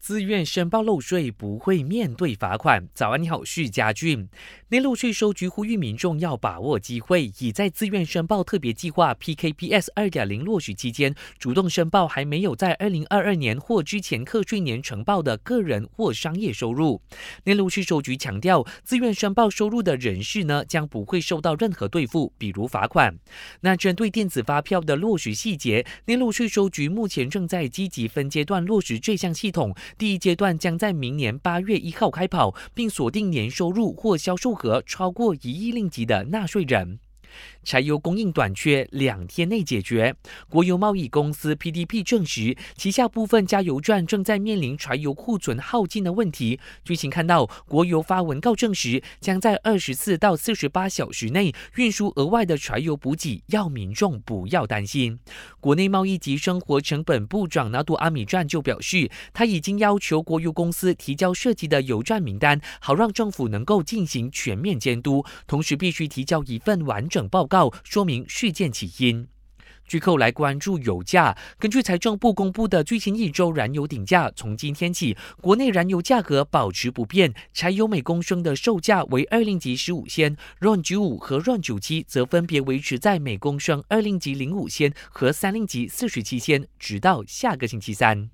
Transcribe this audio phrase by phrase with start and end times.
[0.00, 2.88] 自愿申报漏税不会面对罚款。
[2.94, 4.26] 早安，你好，是家俊。
[4.70, 17.02] 内陆税收局呼吁民众要把握机会，已在自愿申报特别计划 （PKPS 二点零）落实期间，主动申报还没有在二零二二年或之前课税年呈报的个人或商业收入。
[17.44, 23.14] 内陆税收局强调，自愿申报收入的人士呢，将不会受到任何兑付，比如罚款。
[23.60, 29.76] 那针对电子发票的落实细节，内陆税收局目前正在积极分阶段落实这项系统。
[29.98, 37.00] 第一阶段将在明年八月一号开跑，并锁定年收入或销售额超过一亿令吉的纳税人。
[37.62, 40.14] 柴油供应短缺两天内解决。
[40.48, 46.58] 国油贸易公司 PDP 证实，旗下部分加油站正在面临柴油库存耗尽的问题。
[46.84, 55.18] 据前看到，国油发文告证实，将在二十四到四十八小时内运输额外的柴油补给，要民众不要担心。
[55.60, 67.50] 国内贸易及生活成本部长纳杜阿米站就表示，他已经要求国油公司提交涉及的油站名单，好让政府能够进行全面监督，同时必须提交一份完整等报。
[67.50, 69.26] 告说明事件起因。
[69.84, 88.30] 据后来关注油价，根据财政部公布的最新一周燃油顶价，从今天起，国内燃油价格保持不变，柴油每公升的售价为二零级十五仙，RON 九五和 RON 九七则分别维持在每公升二零级零五仙和三零级四十七仙，直到下个星期三。